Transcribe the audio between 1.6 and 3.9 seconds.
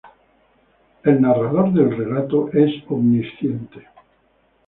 del relato es omnisciente.